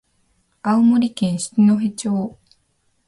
[0.63, 2.39] 青森県七戸町